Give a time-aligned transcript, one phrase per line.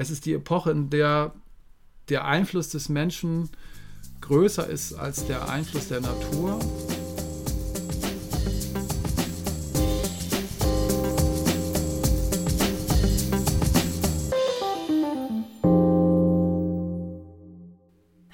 [0.00, 1.34] Es ist die Epoche, in der
[2.08, 3.50] der Einfluss des Menschen
[4.22, 6.58] größer ist als der Einfluss der Natur.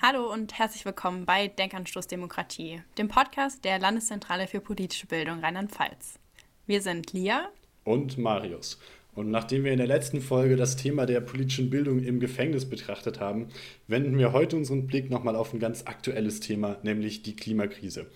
[0.01, 6.21] Hallo und herzlich willkommen bei Denkanstoß Demokratie, dem Podcast der Landeszentrale für politische Bildung Rheinland-Pfalz.
[6.67, 7.49] Wir sind Lia
[7.83, 8.79] und Marius.
[9.17, 13.19] Und nachdem wir in der letzten Folge das Thema der politischen Bildung im Gefängnis betrachtet
[13.19, 13.49] haben,
[13.89, 18.07] wenden wir heute unseren Blick nochmal auf ein ganz aktuelles Thema, nämlich die Klimakrise.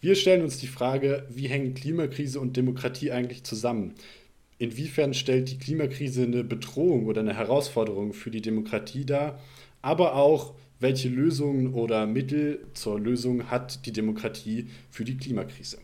[0.00, 3.92] Wir stellen uns die Frage, wie hängen Klimakrise und Demokratie eigentlich zusammen?
[4.56, 9.38] Inwiefern stellt die Klimakrise eine Bedrohung oder eine Herausforderung für die Demokratie dar?
[9.82, 15.76] Aber auch, welche Lösungen oder Mittel zur Lösung hat die Demokratie für die Klimakrise?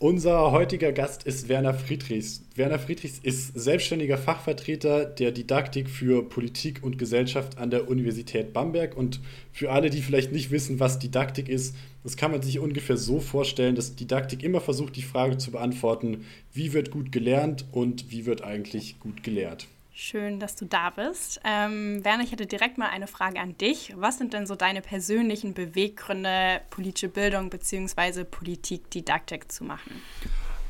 [0.00, 2.44] Unser heutiger Gast ist Werner Friedrichs.
[2.54, 8.96] Werner Friedrichs ist selbstständiger Fachvertreter der Didaktik für Politik und Gesellschaft an der Universität Bamberg.
[8.96, 9.18] Und
[9.50, 11.74] für alle, die vielleicht nicht wissen, was Didaktik ist,
[12.04, 16.26] das kann man sich ungefähr so vorstellen, dass Didaktik immer versucht, die Frage zu beantworten,
[16.52, 19.66] wie wird gut gelernt und wie wird eigentlich gut gelehrt.
[20.00, 21.40] Schön, dass du da bist.
[21.42, 23.94] Ähm, Werner, ich hätte direkt mal eine Frage an dich.
[23.96, 28.22] Was sind denn so deine persönlichen Beweggründe, politische Bildung bzw.
[28.22, 29.90] Politikdidaktik zu machen?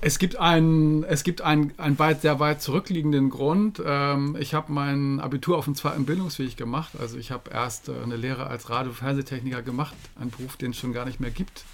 [0.00, 3.82] Es gibt einen, es gibt einen, einen weit, sehr weit zurückliegenden Grund.
[3.84, 6.92] Ähm, ich habe mein Abitur auf dem zweiten Bildungsweg gemacht.
[6.98, 10.70] Also ich habe erst äh, eine Lehre als Radio- und Fernsehtechniker gemacht, einen Beruf, den
[10.70, 11.64] es schon gar nicht mehr gibt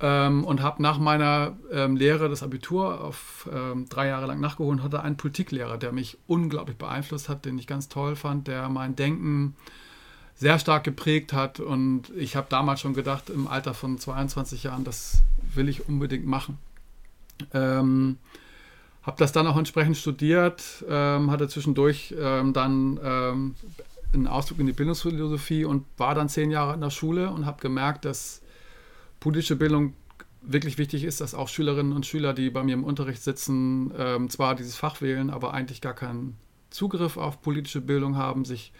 [0.00, 4.78] ähm, und habe nach meiner ähm, Lehre das Abitur auf ähm, drei Jahre lang nachgeholt
[4.78, 8.68] und hatte einen Politiklehrer, der mich unglaublich beeinflusst hat, den ich ganz toll fand, der
[8.68, 9.56] mein Denken
[10.36, 14.84] sehr stark geprägt hat und ich habe damals schon gedacht, im Alter von 22 Jahren,
[14.84, 16.58] das will ich unbedingt machen.
[17.52, 18.18] Ähm,
[19.02, 23.00] habe das dann auch entsprechend studiert, ähm, hatte zwischendurch ähm, dann
[24.12, 27.60] einen Ausflug in die Bildungsphilosophie und war dann zehn Jahre in der Schule und habe
[27.60, 28.40] gemerkt, dass
[29.20, 29.94] politische Bildung
[30.40, 34.30] wirklich wichtig ist, dass auch Schülerinnen und Schüler, die bei mir im Unterricht sitzen, ähm,
[34.30, 36.36] zwar dieses Fach wählen, aber eigentlich gar keinen
[36.70, 38.72] Zugriff auf politische Bildung haben, sich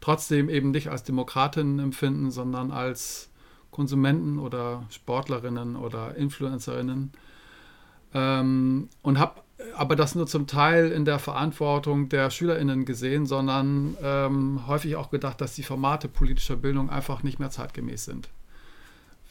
[0.00, 3.30] trotzdem eben nicht als Demokratinnen empfinden, sondern als
[3.70, 7.12] Konsumenten oder Sportlerinnen oder Influencerinnen.
[8.14, 9.42] Ähm, und habe
[9.76, 15.10] aber das nur zum Teil in der Verantwortung der SchülerInnen gesehen, sondern ähm, häufig auch
[15.10, 18.28] gedacht, dass die Formate politischer Bildung einfach nicht mehr zeitgemäß sind.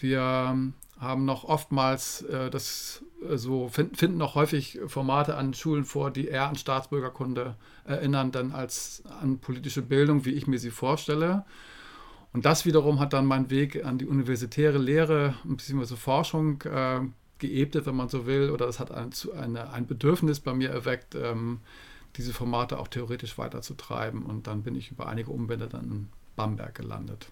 [0.01, 5.83] Wir haben noch oftmals äh, das äh, so find, finden noch häufig Formate an Schulen
[5.83, 10.69] vor, die eher an Staatsbürgerkunde erinnern, dann als an politische Bildung, wie ich mir sie
[10.69, 11.43] vorstelle.
[12.33, 15.33] Und das wiederum hat dann meinen Weg an die universitäre Lehre,
[15.83, 17.01] so Forschung äh,
[17.39, 21.15] geebnet, wenn man so will, oder das hat ein, eine, ein Bedürfnis bei mir erweckt,
[21.15, 21.59] ähm,
[22.15, 24.23] diese Formate auch theoretisch weiterzutreiben.
[24.23, 27.27] Und dann bin ich über einige Umwände dann in Bamberg gelandet.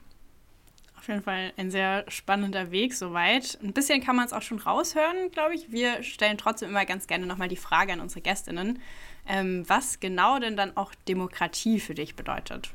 [0.99, 3.57] Auf jeden Fall ein sehr spannender Weg soweit.
[3.63, 5.71] Ein bisschen kann man es auch schon raushören, glaube ich.
[5.71, 8.79] Wir stellen trotzdem immer ganz gerne nochmal die Frage an unsere Gästinnen,
[9.25, 12.71] ähm, was genau denn dann auch Demokratie für dich bedeutet.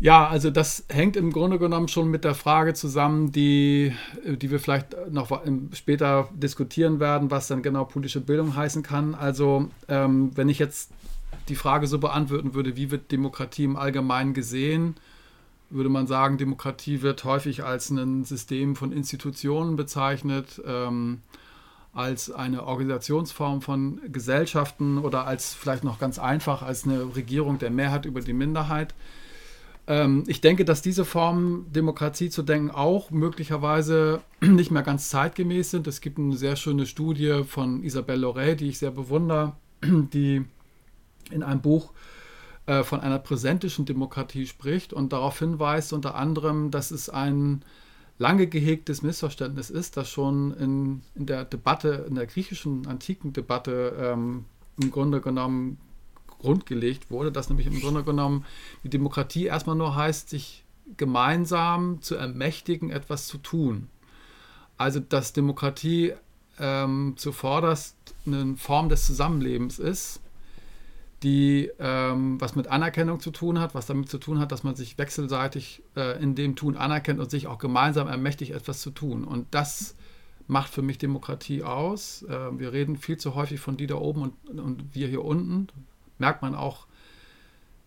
[0.00, 3.92] Ja, also das hängt im Grunde genommen schon mit der Frage zusammen, die,
[4.24, 5.42] die wir vielleicht noch
[5.74, 9.14] später diskutieren werden, was dann genau politische Bildung heißen kann.
[9.14, 10.90] Also ähm, wenn ich jetzt
[11.50, 14.96] die Frage so beantworten würde, wie wird Demokratie im Allgemeinen gesehen,
[15.72, 21.22] würde man sagen, Demokratie wird häufig als ein System von Institutionen bezeichnet, ähm,
[21.92, 27.70] als eine Organisationsform von Gesellschaften oder als vielleicht noch ganz einfach als eine Regierung der
[27.70, 28.94] Mehrheit über die Minderheit.
[29.86, 35.70] Ähm, ich denke, dass diese Formen Demokratie zu denken auch möglicherweise nicht mehr ganz zeitgemäß
[35.70, 35.86] sind.
[35.86, 40.44] Es gibt eine sehr schöne Studie von Isabelle Loret, die ich sehr bewundere, die
[41.30, 42.11] in einem Buch äh,
[42.66, 47.64] von einer präsentischen Demokratie spricht und darauf hinweist unter anderem, dass es ein
[48.18, 53.96] lange gehegtes Missverständnis ist, das schon in, in der Debatte, in der griechischen antiken Debatte
[53.98, 54.44] ähm,
[54.80, 55.78] im Grunde genommen
[56.38, 58.44] grundgelegt wurde, dass nämlich im Grunde genommen
[58.84, 60.64] die Demokratie erstmal nur heißt, sich
[60.96, 63.88] gemeinsam zu ermächtigen, etwas zu tun.
[64.78, 66.12] Also dass Demokratie
[66.58, 70.20] ähm, zuvorderst eine Form des Zusammenlebens ist,
[71.22, 74.74] die ähm, was mit Anerkennung zu tun hat, was damit zu tun hat, dass man
[74.74, 79.24] sich wechselseitig äh, in dem Tun anerkennt und sich auch gemeinsam ermächtigt, etwas zu tun.
[79.24, 79.94] Und das
[80.46, 82.22] macht für mich Demokratie aus.
[82.24, 85.68] Äh, wir reden viel zu häufig von die da oben und, und wir hier unten.
[86.18, 86.86] Merkt man auch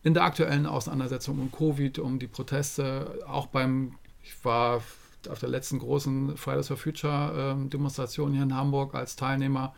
[0.04, 4.82] in der aktuellen Auseinandersetzung um Covid, um die Proteste, auch beim, ich war
[5.28, 9.74] auf der letzten großen Fridays for Future äh, Demonstration hier in Hamburg als Teilnehmer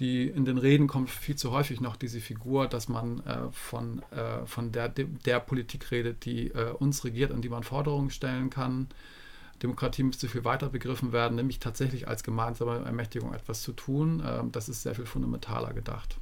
[0.00, 4.02] die in den Reden kommt viel zu häufig noch diese Figur, dass man äh, von,
[4.10, 8.48] äh, von der, der Politik redet, die äh, uns regiert, an die man Forderungen stellen
[8.48, 8.88] kann.
[9.62, 14.22] Demokratie müsste viel weiter begriffen werden, nämlich tatsächlich als gemeinsame Ermächtigung etwas zu tun.
[14.26, 16.16] Ähm, das ist sehr viel fundamentaler gedacht.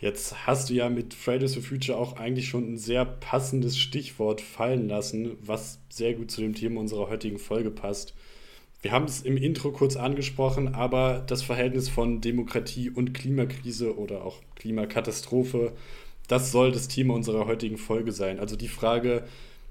[0.00, 4.40] Jetzt hast du ja mit Fridays for Future auch eigentlich schon ein sehr passendes Stichwort
[4.40, 8.14] fallen lassen, was sehr gut zu dem Thema unserer heutigen Folge passt.
[8.82, 14.24] Wir haben es im Intro kurz angesprochen, aber das Verhältnis von Demokratie und Klimakrise oder
[14.24, 15.72] auch Klimakatastrophe,
[16.28, 18.38] das soll das Thema unserer heutigen Folge sein.
[18.38, 19.24] Also die Frage,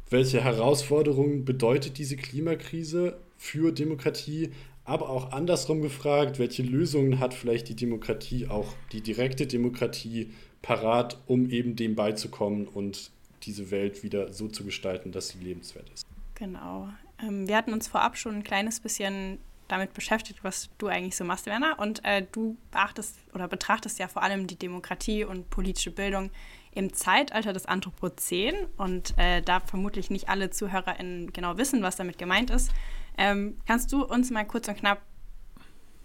[0.09, 4.51] welche Herausforderungen bedeutet diese Klimakrise für Demokratie,
[4.85, 10.31] aber auch andersrum gefragt, welche Lösungen hat vielleicht die Demokratie, auch die direkte Demokratie,
[10.61, 13.11] parat, um eben dem beizukommen und
[13.43, 16.05] diese Welt wieder so zu gestalten, dass sie lebenswert ist.
[16.35, 16.89] Genau.
[17.21, 21.23] Ähm, wir hatten uns vorab schon ein kleines bisschen damit beschäftigt, was du eigentlich so
[21.23, 21.77] machst, Werner.
[21.79, 26.31] Und äh, du beachtest oder betrachtest ja vor allem die Demokratie und politische Bildung
[26.71, 28.55] im Zeitalter des Anthropozän.
[28.77, 32.71] Und äh, da vermutlich nicht alle ZuhörerInnen genau wissen, was damit gemeint ist.
[33.17, 35.01] Ähm, kannst du uns mal kurz und knapp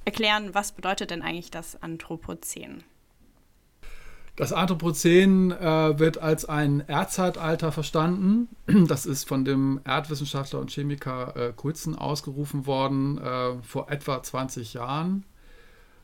[0.04, 2.84] erklären, was bedeutet denn eigentlich das Anthropozän?
[4.36, 8.48] Das Anthropozän äh, wird als ein Erdzeitalter verstanden.
[8.88, 14.74] Das ist von dem Erdwissenschaftler und Chemiker äh, Coulson ausgerufen worden äh, vor etwa 20
[14.74, 15.24] Jahren.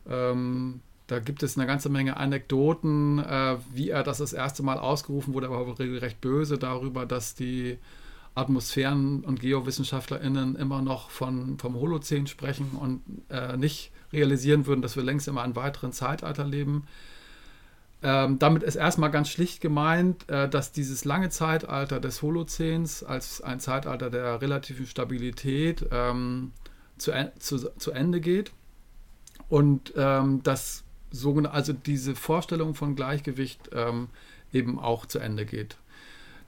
[0.08, 4.78] Ähm, da gibt es eine ganze Menge Anekdoten, äh, wie er das das erste Mal
[4.78, 7.78] ausgerufen wurde, aber regelrecht böse darüber, dass die
[8.36, 14.94] Atmosphären- und GeowissenschaftlerInnen immer noch von, vom Holozän sprechen und äh, nicht realisieren würden, dass
[14.94, 16.84] wir längst in einem weiteren Zeitalter leben.
[18.02, 23.42] Ähm, damit ist erstmal ganz schlicht gemeint, äh, dass dieses lange Zeitalter des Holozäns als
[23.42, 26.52] ein Zeitalter der relativen Stabilität ähm,
[26.96, 28.52] zu, zu, zu, Ende geht
[29.50, 34.08] und ähm, dass sogenannte, also diese Vorstellung von Gleichgewicht ähm,
[34.52, 35.76] eben auch zu Ende geht.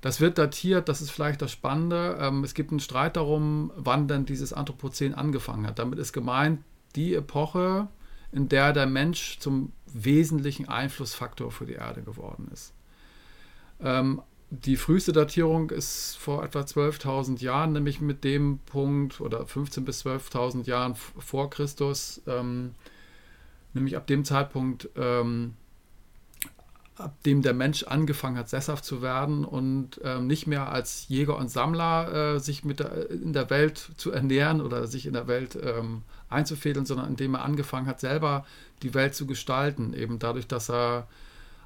[0.00, 2.18] Das wird datiert, das ist vielleicht das Spannende.
[2.18, 5.78] Ähm, es gibt einen Streit darum, wann denn dieses Anthropozän angefangen hat.
[5.78, 6.60] Damit ist gemeint
[6.96, 7.88] die Epoche,
[8.32, 12.72] in der der Mensch zum wesentlichen Einflussfaktor für die Erde geworden ist.
[13.80, 19.80] Ähm, die früheste Datierung ist vor etwa 12.000 Jahren, nämlich mit dem Punkt oder 15.000
[19.80, 22.74] bis 12.000 Jahren vor Christus, ähm,
[23.72, 25.54] nämlich ab dem Zeitpunkt, ähm,
[26.96, 31.36] ab dem der Mensch angefangen hat, sesshaft zu werden und ähm, nicht mehr als Jäger
[31.36, 35.26] und Sammler äh, sich mit der, in der Welt zu ernähren oder sich in der
[35.26, 38.44] Welt ähm, einzufädeln, sondern indem er angefangen hat, selber
[38.82, 41.06] die Welt zu gestalten, eben dadurch, dass er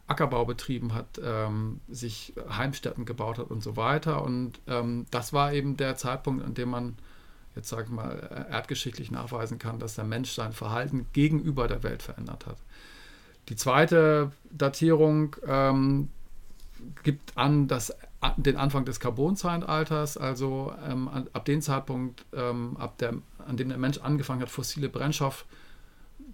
[0.07, 4.23] Ackerbau betrieben hat, ähm, sich Heimstätten gebaut hat und so weiter.
[4.23, 6.97] Und ähm, das war eben der Zeitpunkt, an dem man
[7.57, 12.03] jetzt sage ich mal erdgeschichtlich nachweisen kann, dass der Mensch sein Verhalten gegenüber der Welt
[12.03, 12.59] verändert hat.
[13.49, 16.09] Die zweite Datierung ähm,
[17.03, 17.95] gibt an dass,
[18.37, 23.15] den Anfang des Carbonzeitalters, also ähm, ab dem Zeitpunkt, ähm, ab der,
[23.47, 25.45] an dem der Mensch angefangen hat, fossile Brennstoff,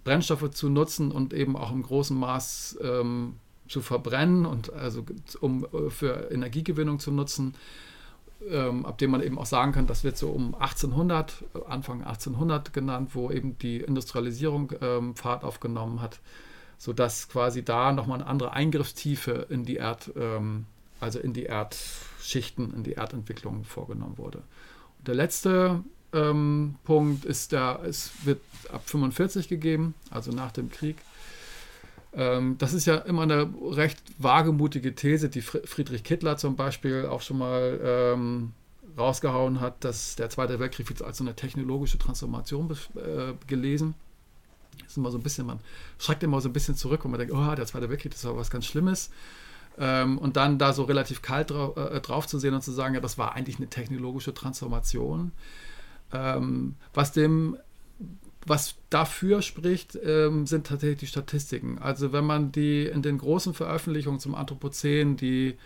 [0.03, 3.37] Brennstoffe zu nutzen und eben auch im großen Maß ähm,
[3.67, 5.05] zu verbrennen und also
[5.39, 7.53] um äh, für Energiegewinnung zu nutzen,
[8.49, 12.73] ähm, ab dem man eben auch sagen kann, das wird so um 1800, Anfang 1800
[12.73, 16.19] genannt, wo eben die Industrialisierung ähm, Fahrt aufgenommen hat
[16.83, 20.65] sodass quasi da nochmal eine andere Eingriffstiefe in die Erd, ähm,
[20.99, 24.39] also in die Erdschichten, in die Erdentwicklung vorgenommen wurde.
[24.99, 30.69] Und der letzte ähm, Punkt ist der, es wird ab 45 gegeben, also nach dem
[30.69, 30.97] Krieg.
[32.11, 37.21] Ähm, das ist ja immer eine recht wagemutige These, die Friedrich Kittler zum Beispiel auch
[37.21, 38.51] schon mal ähm,
[38.97, 43.95] rausgehauen hat, dass der Zweite Weltkrieg als so eine technologische Transformation äh, gelesen
[44.85, 45.59] ist immer so ein bisschen, man
[45.99, 48.37] schreckt immer so ein bisschen zurück und man denkt, oh, der Zweite Weltkrieg, das war
[48.37, 49.09] was ganz Schlimmes.
[49.77, 52.93] Ähm, und dann da so relativ kalt drauf, äh, drauf, zu sehen und zu sagen,
[52.93, 55.31] ja, das war eigentlich eine technologische Transformation.
[56.11, 57.57] Ähm, was dem
[58.45, 61.77] was dafür spricht, ähm, sind tatsächlich die Statistiken.
[61.79, 65.57] Also wenn man die in den großen Veröffentlichungen zum Anthropozän die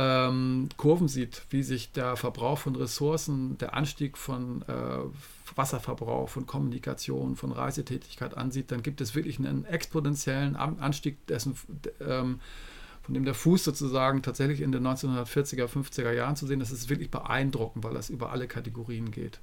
[0.00, 6.46] ähm, Kurven sieht, wie sich der Verbrauch von Ressourcen, der Anstieg von äh, Wasserverbrauch, von
[6.46, 11.56] Kommunikation, von Reisetätigkeit ansieht, dann gibt es wirklich einen exponentiellen Anstieg dessen,
[12.00, 12.38] ähm,
[13.02, 16.60] von dem der Fuß sozusagen tatsächlich in den 1940er, 50er Jahren zu sehen.
[16.60, 19.40] Das ist wirklich beeindruckend, weil das über alle Kategorien geht.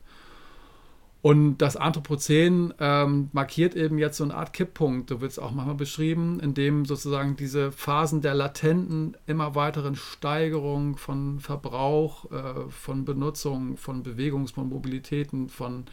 [1.25, 5.49] Und das Anthropozän ähm, markiert eben jetzt so eine Art Kipppunkt, so wird es auch
[5.53, 12.69] manchmal beschrieben, in dem sozusagen diese Phasen der latenten, immer weiteren Steigerung von Verbrauch, äh,
[12.69, 15.85] von Benutzung, von Bewegungs-, von Mobilitäten, von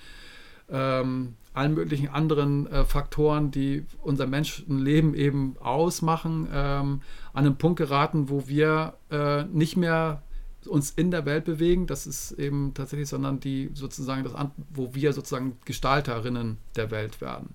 [0.71, 7.01] ähm, allen möglichen anderen äh, Faktoren, die unser Menschenleben eben ausmachen, ähm,
[7.33, 10.23] an einen Punkt geraten, wo wir äh, nicht mehr
[10.67, 14.35] uns in der Welt bewegen, das ist eben tatsächlich, sondern die sozusagen das,
[14.71, 17.55] wo wir sozusagen Gestalterinnen der Welt werden.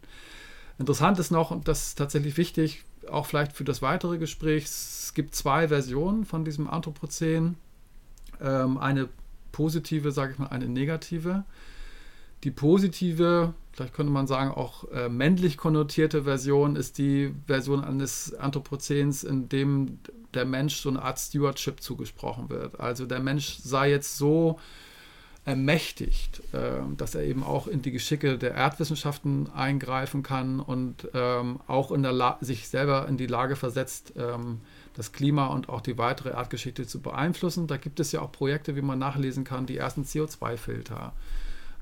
[0.80, 5.14] Interessant ist noch, und das ist tatsächlich wichtig, auch vielleicht für das weitere Gespräch, es
[5.16, 7.56] gibt zwei Versionen von diesem Anthropozän.
[8.42, 9.10] Ähm, eine
[9.52, 11.46] positive, sage ich mal, eine negative.
[12.44, 18.34] Die positive, vielleicht könnte man sagen, auch äh, männlich konnotierte Version ist die Version eines
[18.34, 20.00] Anthropozäns, in dem
[20.34, 22.80] der Mensch so eine Art Stewardship zugesprochen wird.
[22.80, 24.60] Also der Mensch sei jetzt so
[25.46, 31.60] ermächtigt, äh, dass er eben auch in die Geschicke der Erdwissenschaften eingreifen kann und ähm,
[31.68, 34.60] auch in der sich selber in die Lage versetzt, ähm,
[34.96, 37.68] das Klima und auch die weitere Erdgeschichte zu beeinflussen.
[37.68, 41.14] Da gibt es ja auch Projekte, wie man nachlesen kann, die ersten CO2-Filter.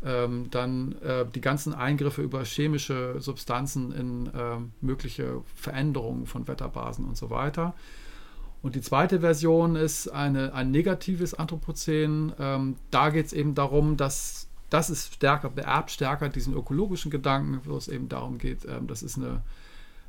[0.03, 7.05] Ähm, dann äh, die ganzen Eingriffe über chemische Substanzen in äh, mögliche Veränderungen von Wetterbasen
[7.05, 7.73] und so weiter.
[8.61, 12.33] Und die zweite Version ist eine, ein negatives Anthropozän.
[12.39, 17.61] Ähm, da geht es eben darum, dass das ist stärker, beerbt stärker diesen ökologischen Gedanken,
[17.65, 19.43] wo es eben darum geht, ähm, das ist eine,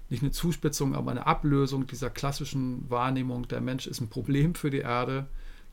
[0.09, 4.71] nicht eine Zuspitzung, aber eine Ablösung dieser klassischen Wahrnehmung, der Mensch ist ein Problem für
[4.71, 5.27] die Erde,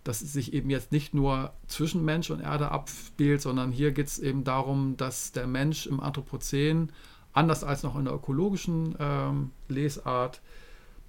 [0.04, 4.08] dass es sich eben jetzt nicht nur zwischen Mensch und Erde abspielt, sondern hier geht
[4.08, 6.92] es eben darum, dass der Mensch im Anthropozän,
[7.32, 10.42] anders als noch in der ökologischen ähm, Lesart,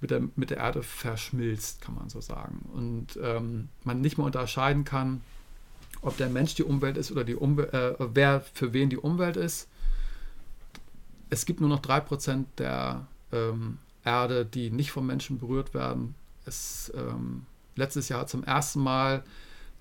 [0.01, 2.69] mit der, mit der Erde verschmilzt, kann man so sagen.
[2.73, 5.21] Und ähm, man nicht mehr unterscheiden kann,
[6.01, 9.37] ob der Mensch die Umwelt ist oder die Umwelt, äh, wer für wen die Umwelt
[9.37, 9.67] ist.
[11.29, 16.13] Es gibt nur noch 3% der ähm, Erde, die nicht vom Menschen berührt werden.
[16.45, 19.23] Es, ähm, letztes Jahr zum ersten Mal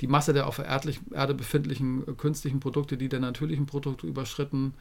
[0.00, 4.74] die Masse der auf der Erde befindlichen äh, künstlichen Produkte, die der natürlichen Produkte überschritten.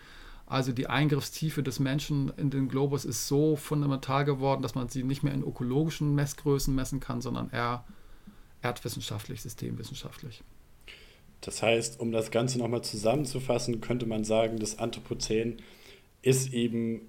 [0.46, 5.04] Also die Eingriffstiefe des Menschen in den Globus ist so fundamental geworden, dass man sie
[5.04, 7.86] nicht mehr in ökologischen Messgrößen messen kann, sondern eher
[8.62, 10.44] erdwissenschaftlich, systemwissenschaftlich.
[11.42, 15.58] Das heißt, um das Ganze nochmal zusammenzufassen, könnte man sagen, das Anthropozän
[16.22, 17.02] ist eben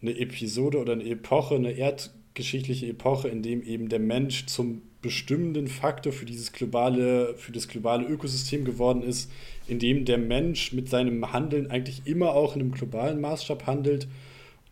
[0.00, 5.66] eine Episode oder eine Epoche, eine erdgeschichtliche Epoche, in dem eben der Mensch zum bestimmenden
[5.66, 9.30] Faktor für dieses globale, für das globale Ökosystem geworden ist,
[9.66, 14.08] in dem der Mensch mit seinem Handeln eigentlich immer auch in einem globalen Maßstab handelt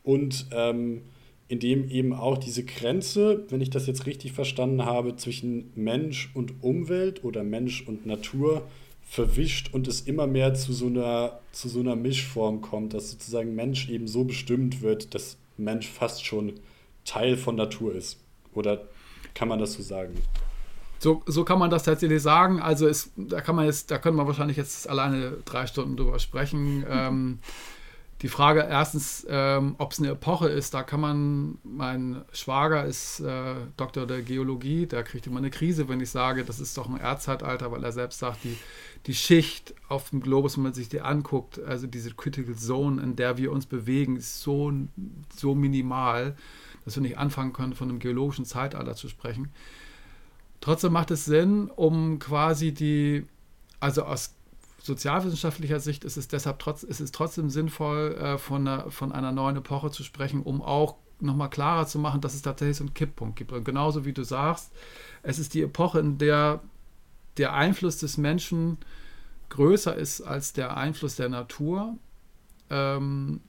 [0.02, 1.02] und ähm,
[1.49, 6.30] in dem eben auch diese Grenze, wenn ich das jetzt richtig verstanden habe, zwischen Mensch
[6.32, 8.62] und Umwelt oder Mensch und Natur
[9.02, 13.56] verwischt und es immer mehr zu so einer, zu so einer Mischform kommt, dass sozusagen
[13.56, 16.52] Mensch eben so bestimmt wird, dass Mensch fast schon
[17.04, 18.20] Teil von Natur ist.
[18.54, 18.87] Oder
[19.34, 20.14] kann man das so sagen?
[20.99, 22.60] So, so kann man das tatsächlich sagen.
[22.60, 26.18] Also es, da kann man jetzt, da können wir wahrscheinlich jetzt alleine drei Stunden drüber
[26.18, 26.84] sprechen.
[26.90, 27.38] Ähm,
[28.22, 33.20] die Frage erstens, ähm, ob es eine Epoche ist, da kann man, mein Schwager ist
[33.20, 36.87] äh, Doktor der Geologie, der kriegt immer eine Krise, wenn ich sage, das ist doch
[36.87, 38.58] ein Erdzeitalter, weil er selbst sagt, die,
[39.06, 43.16] die Schicht auf dem Globus, wenn man sich die anguckt, also diese Critical Zone, in
[43.16, 44.70] der wir uns bewegen, ist so,
[45.34, 46.37] so minimal
[46.84, 49.50] dass wir nicht anfangen können, von einem geologischen Zeitalter zu sprechen.
[50.60, 53.26] Trotzdem macht es Sinn, um quasi die,
[53.80, 54.34] also aus
[54.82, 59.32] sozialwissenschaftlicher Sicht ist es deshalb trotz, ist es trotzdem sinnvoll, äh, von, einer, von einer
[59.32, 62.94] neuen Epoche zu sprechen, um auch nochmal klarer zu machen, dass es tatsächlich so einen
[62.94, 63.52] Kipppunkt gibt.
[63.52, 64.72] Und genauso wie du sagst,
[65.22, 66.60] es ist die Epoche, in der
[67.37, 68.78] der Einfluss des Menschen
[69.49, 71.96] größer ist als der Einfluss der Natur.
[72.68, 73.40] Ähm,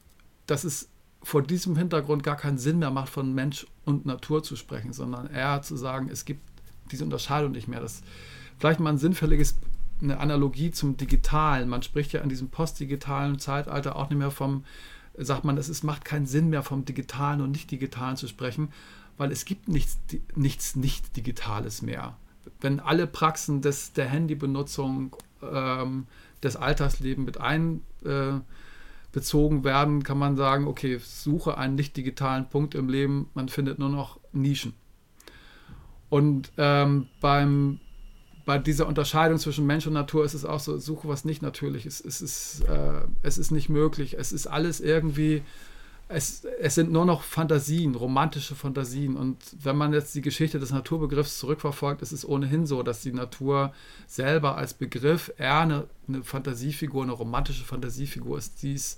[0.47, 0.89] das ist
[1.23, 5.27] vor diesem Hintergrund gar keinen Sinn mehr macht, von Mensch und Natur zu sprechen, sondern
[5.27, 6.41] eher zu sagen, es gibt
[6.91, 7.79] diese Unterscheidung nicht mehr.
[7.79, 8.01] Das
[8.57, 9.55] vielleicht mal ein sinnfälliges
[10.01, 11.69] eine Analogie zum Digitalen.
[11.69, 14.65] Man spricht ja in diesem postdigitalen Zeitalter auch nicht mehr vom,
[15.17, 18.69] sagt man, es ist, macht keinen Sinn mehr vom Digitalen und Nicht-Digitalen zu sprechen,
[19.17, 19.99] weil es gibt nichts,
[20.35, 22.17] nichts Nicht-Digitales mehr.
[22.59, 26.07] Wenn alle Praxen des, der Handybenutzung, ähm,
[26.41, 28.39] des Alltagslebens mit ein äh,
[29.11, 33.79] bezogen werden, kann man sagen, okay, suche einen nicht digitalen Punkt im Leben, man findet
[33.79, 34.73] nur noch Nischen.
[36.09, 37.79] Und ähm, beim,
[38.45, 41.85] bei dieser Unterscheidung zwischen Mensch und Natur ist es auch so, suche was nicht natürlich
[41.85, 42.05] ist.
[42.05, 44.17] Es ist, äh, es ist nicht möglich.
[44.17, 45.41] Es ist alles irgendwie
[46.13, 49.15] es, es sind nur noch Fantasien, romantische Fantasien.
[49.15, 53.13] Und wenn man jetzt die Geschichte des Naturbegriffs zurückverfolgt, ist es ohnehin so, dass die
[53.13, 53.73] Natur
[54.07, 58.97] selber als Begriff eher eine, eine Fantasiefigur, eine romantische Fantasiefigur ist, die es,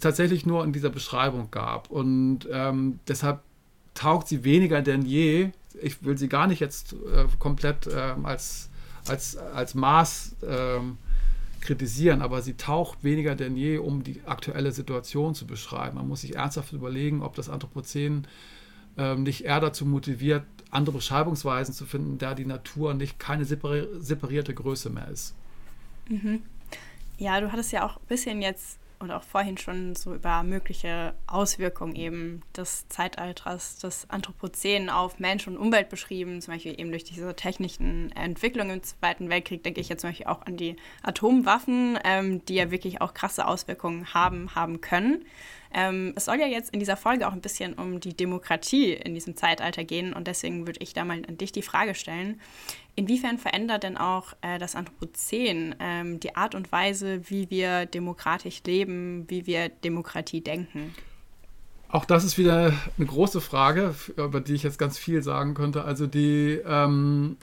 [0.00, 1.90] tatsächlich nur in dieser Beschreibung gab.
[1.90, 3.40] Und ähm, deshalb
[3.94, 5.50] taugt sie weniger denn je.
[5.80, 8.68] Ich will sie gar nicht jetzt äh, komplett äh, als,
[9.06, 10.36] als, als Maß.
[10.42, 10.80] Äh,
[11.66, 15.96] kritisieren, aber sie taucht weniger denn je, um die aktuelle Situation zu beschreiben.
[15.96, 18.26] Man muss sich ernsthaft überlegen, ob das Anthropozän
[18.96, 24.54] ähm, nicht eher dazu motiviert, andere Beschreibungsweisen zu finden, da die Natur nicht keine separierte
[24.54, 25.34] Größe mehr ist.
[26.08, 26.42] Mhm.
[27.18, 31.14] Ja, du hattest ja auch ein bisschen jetzt und auch vorhin schon so über mögliche
[31.26, 37.04] Auswirkungen eben des Zeitalters des Anthropozän auf Mensch und Umwelt beschrieben, zum Beispiel eben durch
[37.04, 41.98] diese technischen Entwicklungen im Zweiten Weltkrieg, denke ich jetzt zum Beispiel auch an die Atomwaffen,
[42.04, 45.24] ähm, die ja wirklich auch krasse Auswirkungen haben, haben können.
[45.72, 49.14] Ähm, es soll ja jetzt in dieser Folge auch ein bisschen um die Demokratie in
[49.14, 52.40] diesem Zeitalter gehen und deswegen würde ich da mal an dich die Frage stellen,
[52.96, 58.62] inwiefern verändert denn auch äh, das Anthropozän ähm, die Art und Weise, wie wir demokratisch
[58.66, 60.94] leben, wie wir Demokratie denken?
[61.88, 65.84] Auch das ist wieder eine große Frage, über die ich jetzt ganz viel sagen könnte.
[65.84, 67.36] Also die ähm,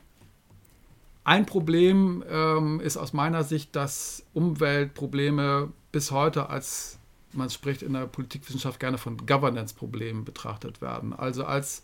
[1.24, 7.00] ein Problem ähm, ist aus meiner Sicht, dass Umweltprobleme bis heute als
[7.34, 11.14] man spricht in der Politikwissenschaft gerne von Governance-Problemen betrachtet werden.
[11.14, 11.84] Also als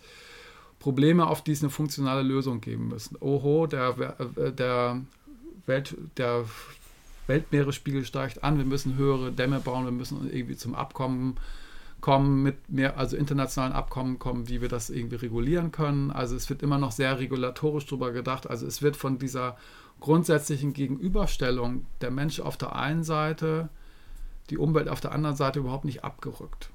[0.80, 3.18] Probleme, auf die es eine funktionale Lösung geben müssen.
[3.20, 3.94] Oho, der,
[4.52, 5.02] der,
[5.66, 6.46] Welt, der
[7.28, 11.38] Weltmeeresspiegel steigt an, wir müssen höhere Dämme bauen, wir müssen irgendwie zum Abkommen
[12.02, 16.12] kommen, mit mehr, also internationalen Abkommen kommen, wie wir das irgendwie regulieren können.
[16.12, 18.50] Also es wird immer noch sehr regulatorisch darüber gedacht.
[18.50, 19.58] Also es wird von dieser
[20.00, 23.70] grundsätzlichen Gegenüberstellung der Mensch auf der einen Seite
[24.50, 26.72] die Umwelt auf der anderen Seite überhaupt nicht abgerückt.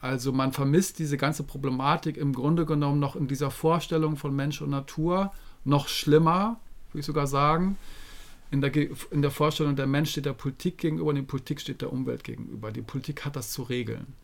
[0.00, 4.62] Also man vermisst diese ganze Problematik im Grunde genommen noch in dieser Vorstellung von Mensch
[4.62, 5.32] und Natur,
[5.64, 7.76] noch schlimmer, würde ich sogar sagen,
[8.50, 11.82] in der, in der Vorstellung, der Mensch steht der Politik gegenüber und die Politik steht
[11.82, 12.72] der Umwelt gegenüber.
[12.72, 14.14] Die Politik hat das zu regeln.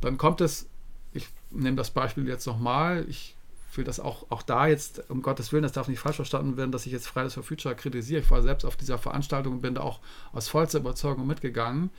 [0.00, 0.66] Dann kommt es,
[1.12, 3.34] ich nehme das Beispiel jetzt nochmal, ich
[3.74, 6.72] will das auch, auch da jetzt, um Gottes Willen, das darf nicht falsch verstanden werden,
[6.72, 8.20] dass ich jetzt Fridays for Future kritisiere.
[8.20, 10.00] Ich war selbst auf dieser Veranstaltung und bin da auch
[10.32, 11.90] aus vollster Überzeugung mitgegangen.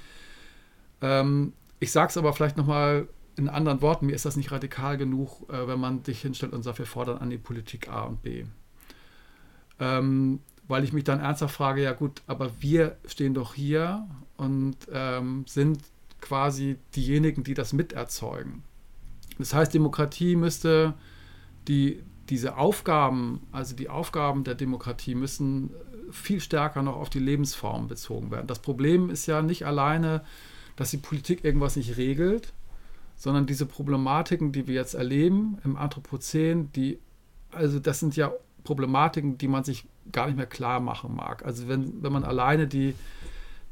[1.01, 4.97] Ähm, ich sage es aber vielleicht nochmal in anderen Worten, mir ist das nicht radikal
[4.97, 8.21] genug, äh, wenn man sich hinstellt und sagt, wir fordern an die Politik A und
[8.21, 8.45] B.
[9.79, 14.75] Ähm, weil ich mich dann ernsthaft frage, ja gut, aber wir stehen doch hier und
[14.91, 15.79] ähm, sind
[16.21, 18.63] quasi diejenigen, die das miterzeugen.
[19.37, 20.93] Das heißt, Demokratie müsste
[21.67, 25.71] die, diese Aufgaben, also die Aufgaben der Demokratie müssen
[26.11, 28.47] viel stärker noch auf die Lebensform bezogen werden.
[28.47, 30.23] Das Problem ist ja nicht alleine,
[30.79, 32.53] dass die Politik irgendwas nicht regelt,
[33.17, 36.99] sondern diese Problematiken, die wir jetzt erleben im Anthropozän, die,
[37.51, 38.31] also das sind ja
[38.63, 41.43] Problematiken, die man sich gar nicht mehr klar machen mag.
[41.43, 42.95] Also wenn, wenn man alleine die,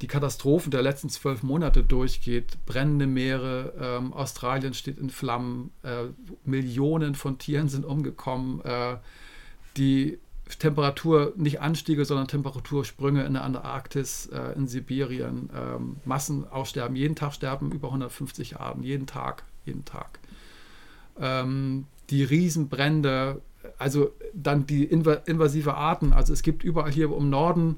[0.02, 6.08] die Katastrophen der letzten zwölf Monate durchgeht, brennende Meere, ähm, Australien steht in Flammen, äh,
[6.44, 8.98] Millionen von Tieren sind umgekommen, äh,
[9.78, 10.20] die
[10.56, 16.96] Temperatur nicht Anstiege, sondern Temperatursprünge in der Antarktis, äh, in Sibirien, ähm, Massenaussterben.
[16.96, 20.20] Jeden Tag sterben über 150 Arten, jeden Tag, jeden Tag.
[21.20, 23.42] Ähm, die Riesenbrände,
[23.78, 26.14] also dann die invasive Arten.
[26.14, 27.78] Also es gibt überall hier im Norden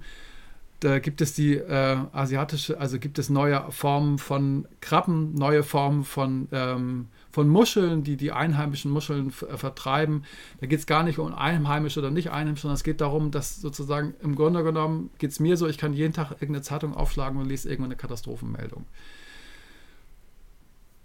[0.80, 6.04] da gibt es die äh, asiatische, also gibt es neue Formen von Krabben, neue Formen
[6.06, 10.24] von, ähm, von Muscheln, die die einheimischen Muscheln äh, vertreiben.
[10.60, 13.62] Da geht es gar nicht um einheimisch oder nicht einheimisch, sondern es geht darum, dass
[13.62, 17.40] sozusagen im Grunde genommen geht es mir so, ich kann jeden Tag irgendeine Zeitung aufschlagen
[17.40, 18.86] und lese irgendeine Katastrophenmeldung.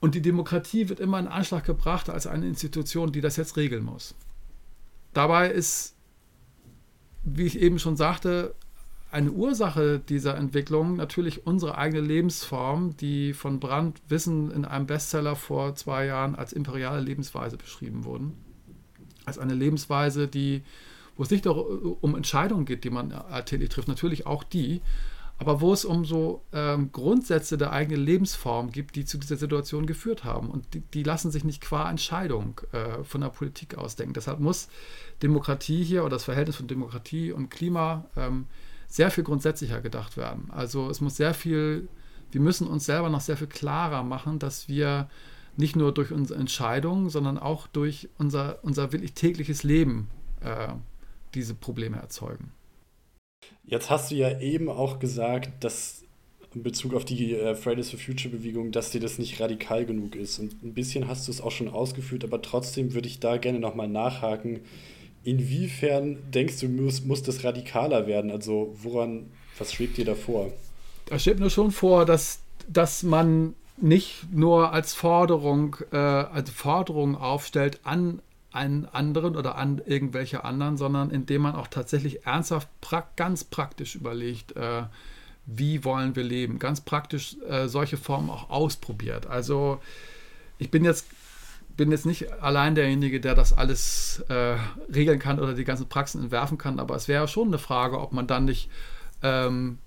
[0.00, 3.84] Und die Demokratie wird immer in Anschlag gebracht als eine Institution, die das jetzt regeln
[3.84, 4.14] muss.
[5.14, 5.94] Dabei ist,
[7.22, 8.54] wie ich eben schon sagte,
[9.14, 15.36] eine Ursache dieser Entwicklung natürlich unsere eigene Lebensform, die von Brandt Wissen in einem Bestseller
[15.36, 18.34] vor zwei Jahren als imperiale Lebensweise beschrieben wurden.
[19.24, 20.62] Als eine Lebensweise, die,
[21.16, 24.82] wo es nicht um Entscheidungen geht, die man alltäglich trifft, natürlich auch die,
[25.38, 29.86] aber wo es um so ähm, Grundsätze der eigenen Lebensform gibt, die zu dieser Situation
[29.86, 30.50] geführt haben.
[30.50, 34.14] Und die, die lassen sich nicht qua Entscheidung äh, von der Politik ausdenken.
[34.14, 34.68] Deshalb muss
[35.22, 38.46] Demokratie hier oder das Verhältnis von Demokratie und Klima ähm,
[38.94, 40.52] sehr viel grundsätzlicher gedacht werden.
[40.52, 41.88] Also es muss sehr viel,
[42.30, 45.08] wir müssen uns selber noch sehr viel klarer machen, dass wir
[45.56, 50.10] nicht nur durch unsere Entscheidungen, sondern auch durch unser, unser wirklich tägliches Leben
[50.42, 50.74] äh,
[51.34, 52.52] diese Probleme erzeugen.
[53.64, 56.04] Jetzt hast du ja eben auch gesagt, dass
[56.54, 60.14] in Bezug auf die äh, Fridays for Future Bewegung, dass dir das nicht radikal genug
[60.14, 60.38] ist.
[60.38, 63.58] Und ein bisschen hast du es auch schon ausgeführt, aber trotzdem würde ich da gerne
[63.58, 64.60] nochmal nachhaken.
[65.24, 68.30] Inwiefern denkst du, muss, muss das radikaler werden?
[68.30, 70.52] Also woran, was schwebt dir da vor?
[71.06, 77.16] Da schwebt mir schon vor, dass, dass man nicht nur als Forderung, äh, als Forderung
[77.16, 78.20] aufstellt an
[78.52, 83.96] einen anderen oder an irgendwelche anderen, sondern indem man auch tatsächlich ernsthaft pra ganz praktisch
[83.96, 84.84] überlegt, äh,
[85.46, 89.26] wie wollen wir leben, ganz praktisch äh, solche Formen auch ausprobiert.
[89.26, 89.80] Also
[90.58, 91.06] ich bin jetzt
[91.76, 94.56] bin jetzt nicht allein derjenige, der das alles äh,
[94.92, 98.12] regeln kann oder die ganzen Praxen entwerfen kann, aber es wäre schon eine Frage, ob
[98.12, 98.70] man dann nicht
[99.22, 99.78] ähm,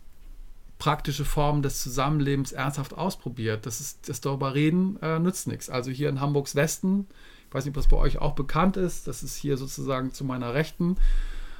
[0.80, 3.65] praktische Formen des Zusammenlebens ernsthaft ausprobiert.
[3.65, 5.69] Das, ist, das darüber reden äh, nützt nichts.
[5.69, 7.08] Also hier in Hamburgs Westen,
[7.47, 10.23] ich weiß nicht, ob das bei euch auch bekannt ist, das ist hier sozusagen zu
[10.23, 10.97] meiner Rechten.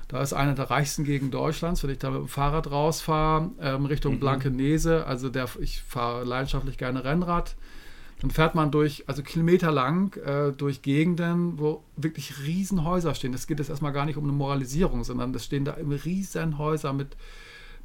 [0.08, 1.84] Da ist eine der reichsten Gegenden Deutschlands.
[1.84, 4.20] Wenn ich da mit dem Fahrrad rausfahre, ähm, Richtung mhm.
[4.20, 7.56] Blankenese, also der, ich fahre leidenschaftlich gerne Rennrad,
[8.20, 13.34] dann fährt man durch, also kilometerlang, äh, durch Gegenden, wo wirklich Riesenhäuser stehen.
[13.34, 17.16] Es geht jetzt erstmal gar nicht um eine Moralisierung, sondern es stehen da Riesenhäuser mit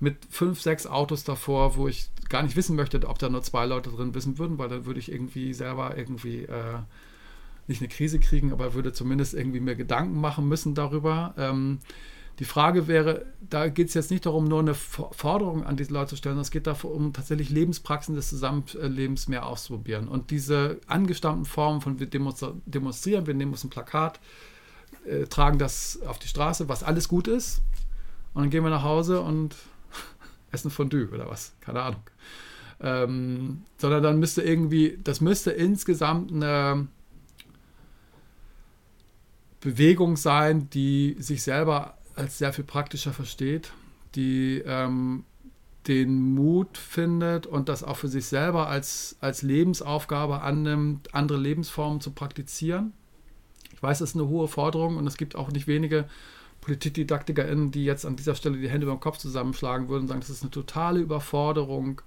[0.03, 3.67] mit fünf, sechs Autos davor, wo ich gar nicht wissen möchte, ob da nur zwei
[3.67, 6.81] Leute drin wissen würden, weil dann würde ich irgendwie selber irgendwie äh,
[7.69, 11.35] nicht eine Krise kriegen, aber würde zumindest irgendwie mir Gedanken machen müssen darüber.
[11.39, 11.79] Ähm,
[12.39, 16.11] die Frage wäre, da geht es jetzt nicht darum, nur eine Forderung an diese Leute
[16.11, 20.09] zu stellen, sondern es geht darum, tatsächlich Lebenspraxen des Zusammenlebens mehr auszuprobieren.
[20.09, 24.19] Und diese angestammten Formen von wir demonstrieren, wir nehmen uns ein Plakat,
[25.05, 27.61] äh, tragen das auf die Straße, was alles gut ist,
[28.35, 29.57] und dann gehen wir nach Hause und
[30.53, 32.03] essen Fondue oder was, keine Ahnung.
[32.81, 36.89] Ähm, sondern dann müsste irgendwie, das müsste insgesamt eine
[39.61, 43.73] Bewegung sein, die sich selber als sehr viel praktischer versteht,
[44.15, 45.25] die ähm,
[45.89, 52.01] den Mut findet und das auch für sich selber als, als Lebensaufgabe annimmt, andere Lebensformen
[52.01, 52.93] zu praktizieren.
[53.73, 56.09] Ich weiß, das ist eine hohe Forderung und es gibt auch nicht wenige
[56.61, 60.21] PolitikdidaktikerInnen, die jetzt an dieser Stelle die Hände über den Kopf zusammenschlagen würden und sagen,
[60.21, 62.01] das ist eine totale Überforderung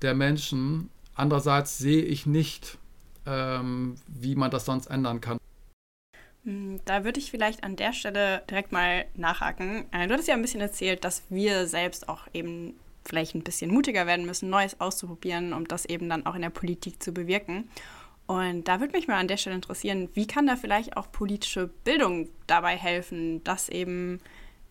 [0.00, 0.88] der Menschen.
[1.14, 2.78] Andererseits sehe ich nicht,
[3.26, 5.38] ähm, wie man das sonst ändern kann.
[6.44, 9.86] Hm, da würde ich vielleicht an der Stelle direkt mal nachhaken.
[9.92, 13.70] Äh, du hattest ja ein bisschen erzählt, dass wir selbst auch eben vielleicht ein bisschen
[13.70, 17.68] mutiger werden müssen, Neues auszuprobieren, um das eben dann auch in der Politik zu bewirken.
[18.26, 21.68] Und da würde mich mal an der Stelle interessieren, wie kann da vielleicht auch politische
[21.84, 24.20] Bildung dabei helfen, das eben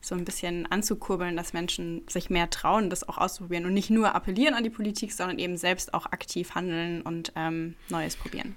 [0.01, 4.15] so ein bisschen anzukurbeln, dass Menschen sich mehr trauen, das auch auszuprobieren und nicht nur
[4.15, 8.55] appellieren an die Politik, sondern eben selbst auch aktiv handeln und ähm, Neues probieren.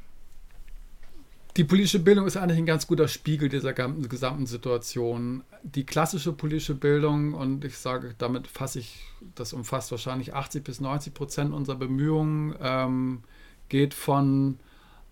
[1.56, 5.42] Die politische Bildung ist eigentlich ein ganz guter Spiegel dieser gesamten Situation.
[5.62, 9.00] Die klassische politische Bildung, und ich sage, damit fasse ich,
[9.34, 13.22] das umfasst wahrscheinlich 80 bis 90 Prozent unserer Bemühungen, ähm,
[13.70, 14.58] geht von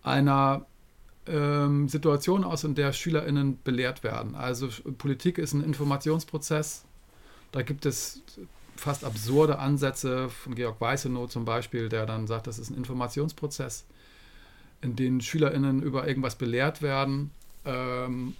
[0.02, 0.66] einer
[1.26, 4.34] ähm, Situation aus, in der SchülerInnen belehrt werden.
[4.34, 6.84] Also Politik ist ein Informationsprozess.
[7.52, 8.22] Da gibt es
[8.76, 13.86] fast absurde Ansätze von Georg Weißenow zum Beispiel, der dann sagt, das ist ein Informationsprozess,
[14.84, 17.30] in dem SchülerInnen über irgendwas belehrt werden.
[17.64, 18.34] Ähm,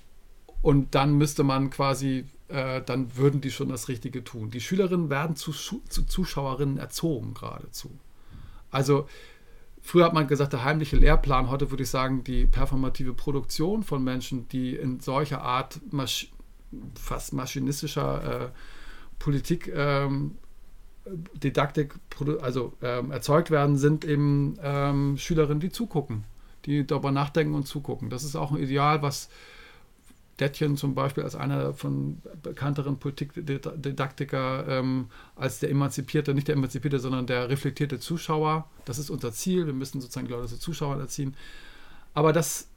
[0.63, 4.51] und dann müsste man quasi, äh, dann würden die schon das Richtige tun.
[4.51, 7.91] Die Schülerinnen werden zu, zu Zuschauerinnen erzogen geradezu.
[8.71, 9.09] Also
[9.87, 14.03] Früher hat man gesagt, der heimliche Lehrplan, heute würde ich sagen, die performative Produktion von
[14.03, 16.31] Menschen, die in solcher Art Masch
[16.99, 18.49] fast maschinistischer äh,
[19.19, 20.39] Politik, ähm,
[21.35, 21.97] Didaktik
[22.41, 26.25] also ähm, erzeugt werden, sind eben ähm, Schülerinnen, die zugucken,
[26.67, 28.11] die darüber nachdenken und zugucken.
[28.11, 29.29] Das ist auch ein Ideal, was
[30.41, 36.99] Dettchen zum Beispiel als einer von bekannteren Politikdidaktiker ähm, als der emanzipierte, nicht der emanzipierte,
[36.99, 38.69] sondern der reflektierte Zuschauer.
[38.85, 39.67] Das ist unser Ziel.
[39.67, 41.37] Wir müssen sozusagen die Leute zu Zuschauern erziehen.
[42.15, 42.69] Aber das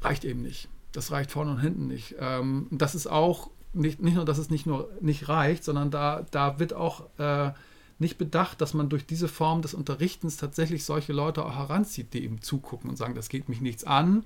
[0.00, 0.68] reicht eben nicht.
[0.92, 2.14] Das reicht vorne und hinten nicht.
[2.20, 6.24] Ähm, das ist auch nicht, nicht nur, dass es nicht nur nicht reicht, sondern da,
[6.30, 7.50] da wird auch äh,
[7.98, 12.24] nicht bedacht, dass man durch diese Form des Unterrichtens tatsächlich solche Leute auch heranzieht, die
[12.24, 14.24] eben zugucken und sagen, das geht mich nichts an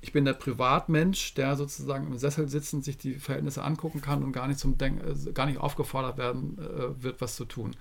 [0.00, 4.32] ich bin der Privatmensch, der sozusagen im Sessel sitzend sich die Verhältnisse angucken kann und
[4.32, 7.74] gar nicht zum Denken, äh, gar nicht aufgefordert werden äh, wird, was zu tun.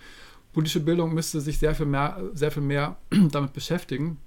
[0.53, 2.97] Politische Bildung müsste sich sehr viel mehr, sehr viel mehr
[3.31, 4.17] damit beschäftigen,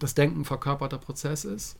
[0.00, 1.76] dass Denken verkörperter Prozess ist.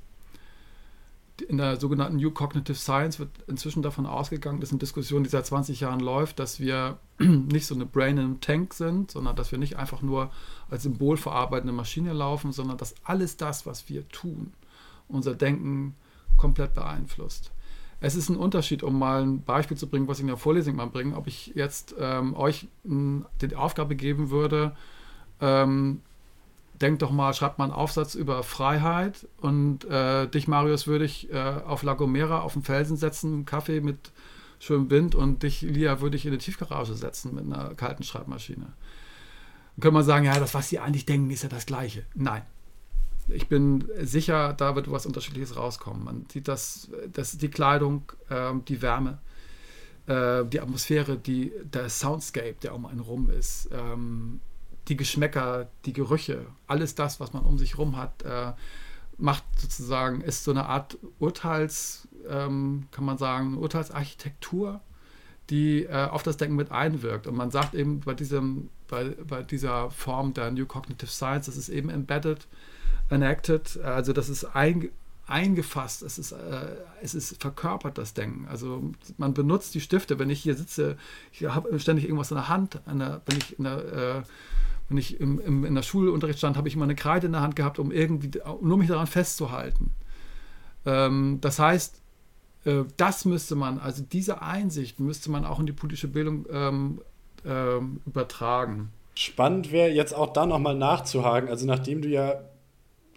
[1.48, 5.30] In der sogenannten New Cognitive Science wird inzwischen davon ausgegangen, das ist eine Diskussion, die
[5.30, 9.52] seit 20 Jahren läuft, dass wir nicht so eine Brain in Tank sind, sondern dass
[9.52, 10.30] wir nicht einfach nur
[10.70, 14.52] als Symbol verarbeitende Maschine laufen, sondern dass alles das, was wir tun,
[15.08, 15.94] unser Denken
[16.36, 17.52] komplett beeinflusst.
[18.00, 20.74] Es ist ein Unterschied, um mal ein Beispiel zu bringen, was ich in der Vorlesung
[20.74, 24.74] mal bringe, ob ich jetzt ähm, euch die Aufgabe geben würde,
[25.40, 26.00] ähm,
[26.82, 31.32] denkt doch mal, schreibt mal einen Aufsatz über Freiheit und äh, dich, Marius, würde ich
[31.32, 34.12] äh, auf La Gomera auf den Felsen setzen, Kaffee mit
[34.58, 38.66] schönem Wind und dich, Lia, würde ich in eine Tiefgarage setzen mit einer kalten Schreibmaschine.
[38.66, 42.04] Dann könnte man sagen, ja, das, was sie eigentlich denken, ist ja das Gleiche.
[42.14, 42.42] Nein,
[43.28, 46.04] ich bin sicher, da wird was Unterschiedliches rauskommen.
[46.04, 49.18] Man sieht das, das die Kleidung, ähm, die Wärme.
[50.06, 54.40] äh, die Atmosphäre, die, der Soundscape, der um einen rum ist, ähm,
[54.88, 58.52] die Geschmäcker, die Gerüche, alles das, was man um sich rum hat, äh,
[59.18, 64.80] macht sozusagen, ist so eine Art Urteils, ähm, kann man sagen, Urteilsarchitektur,
[65.50, 67.26] die äh, auf das Denken mit einwirkt.
[67.26, 71.56] Und man sagt eben bei, diesem, bei, bei dieser Form der New Cognitive Science, das
[71.56, 72.48] ist eben embedded,
[73.10, 74.90] enacted, also das ist ein,
[75.26, 78.46] eingefasst, es ist, äh, es ist verkörpert, das Denken.
[78.48, 80.96] Also man benutzt die Stifte, wenn ich hier sitze,
[81.32, 84.22] ich habe ständig irgendwas in der Hand, der, wenn ich in der äh,
[84.88, 87.40] wenn ich im, im, in der Schulunterricht stand, habe ich immer eine Kreide in der
[87.40, 89.92] Hand gehabt, um irgendwie, nur mich daran festzuhalten.
[90.84, 92.02] Ähm, das heißt,
[92.64, 97.00] äh, das müsste man, also diese Einsicht müsste man auch in die politische Bildung ähm,
[97.44, 98.90] ähm, übertragen.
[99.14, 102.42] Spannend wäre jetzt auch da nochmal nachzuhaken, also nachdem du ja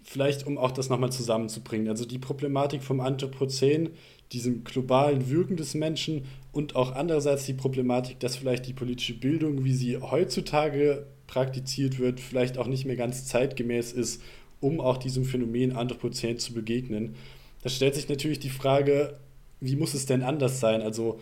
[0.04, 3.90] vielleicht, um auch das nochmal zusammenzubringen, also die Problematik vom Anthropozän,
[4.32, 9.64] diesem globalen Wirken des Menschen und auch andererseits die Problematik, dass vielleicht die politische Bildung,
[9.64, 14.22] wie sie heutzutage praktiziert wird, vielleicht auch nicht mehr ganz zeitgemäß ist,
[14.60, 17.14] um auch diesem Phänomen Anthropozän zu begegnen.
[17.62, 19.18] Da stellt sich natürlich die Frage,
[19.60, 20.82] wie muss es denn anders sein?
[20.82, 21.18] Also,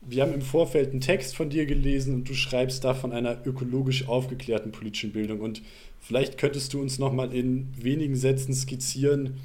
[0.00, 3.46] wir haben im Vorfeld einen Text von dir gelesen und du schreibst da von einer
[3.46, 5.40] ökologisch aufgeklärten politischen Bildung.
[5.40, 5.62] Und
[6.00, 9.38] vielleicht könntest du uns nochmal in wenigen Sätzen skizzieren,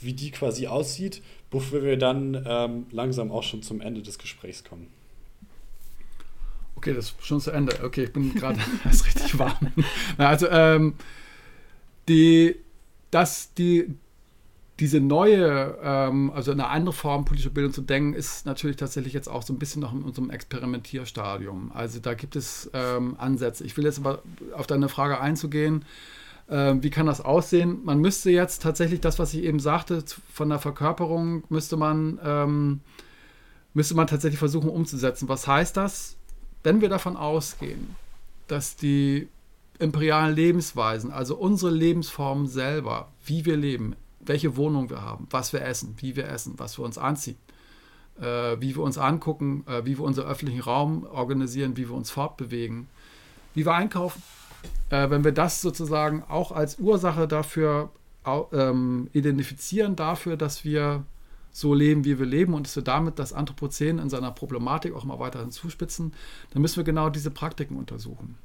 [0.00, 4.62] wie die quasi aussieht, bevor wir dann ähm, langsam auch schon zum Ende des Gesprächs
[4.62, 4.86] kommen.
[6.78, 7.76] Okay, das ist schon zu Ende.
[7.82, 9.72] Okay, ich bin gerade erst richtig warm.
[10.16, 10.94] also, ähm,
[12.08, 12.54] die,
[13.10, 13.96] dass die,
[14.78, 19.28] diese neue, ähm, also eine andere Form politischer Bildung zu denken, ist natürlich tatsächlich jetzt
[19.28, 21.72] auch so ein bisschen noch in unserem Experimentierstadium.
[21.74, 23.64] Also da gibt es ähm, Ansätze.
[23.64, 25.84] Ich will jetzt aber auf deine Frage einzugehen.
[26.46, 27.80] Äh, wie kann das aussehen?
[27.84, 32.80] Man müsste jetzt tatsächlich das, was ich eben sagte, von der Verkörperung müsste man, ähm,
[33.74, 35.28] müsste man tatsächlich versuchen umzusetzen.
[35.28, 36.17] Was heißt das?
[36.62, 37.96] Wenn wir davon ausgehen,
[38.46, 39.28] dass die
[39.78, 45.62] imperialen Lebensweisen, also unsere Lebensformen selber, wie wir leben, welche Wohnung wir haben, was wir
[45.62, 47.36] essen, wie wir essen, was wir uns anziehen,
[48.20, 52.10] äh, wie wir uns angucken, äh, wie wir unseren öffentlichen Raum organisieren, wie wir uns
[52.10, 52.88] fortbewegen,
[53.54, 54.22] wie wir einkaufen.
[54.90, 57.90] Äh, wenn wir das sozusagen auch als Ursache dafür
[58.52, 61.04] ähm, identifizieren, dafür, dass wir
[61.58, 65.04] so leben, wie wir leben und dass wir damit das Anthropozän in seiner Problematik auch
[65.04, 66.12] mal weiterhin zuspitzen,
[66.50, 68.36] dann müssen wir genau diese Praktiken untersuchen.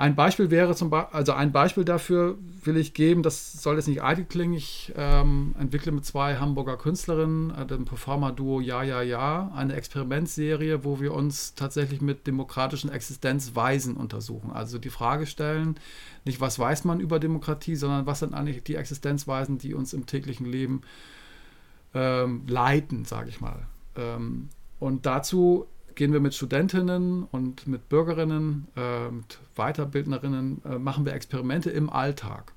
[0.00, 3.88] Ein Beispiel wäre zum Beispiel, also ein Beispiel dafür will ich geben, das soll jetzt
[3.88, 4.54] nicht eitel klingen.
[4.54, 10.84] Ich ähm, entwickle mit zwei Hamburger Künstlerinnen, äh, dem Performer-Duo Ja, Ja, Ja, eine Experimentserie,
[10.84, 14.52] wo wir uns tatsächlich mit demokratischen Existenzweisen untersuchen.
[14.52, 15.78] Also die Frage stellen,
[16.24, 20.06] nicht was weiß man über Demokratie, sondern was sind eigentlich die Existenzweisen, die uns im
[20.06, 21.19] täglichen Leben äh,
[21.94, 23.66] ähm, leiten, sage ich mal.
[23.96, 24.48] Ähm,
[24.78, 31.12] und dazu gehen wir mit Studentinnen und mit Bürgerinnen, äh, mit Weiterbildnerinnen, äh, machen wir
[31.12, 32.52] Experimente im Alltag.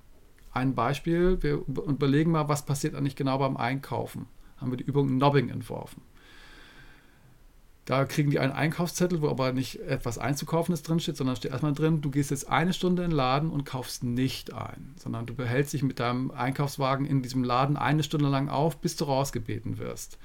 [0.51, 4.27] Ein Beispiel, wir überlegen mal, was passiert eigentlich genau beim Einkaufen.
[4.57, 6.01] Haben wir die Übung Nobbing entworfen.
[7.85, 12.01] Da kriegen die einen Einkaufszettel, wo aber nicht etwas einzukaufenes drinsteht, sondern steht erstmal drin,
[12.01, 15.73] du gehst jetzt eine Stunde in den Laden und kaufst nicht ein, sondern du behältst
[15.73, 20.17] dich mit deinem Einkaufswagen in diesem Laden eine Stunde lang auf, bis du rausgebeten wirst.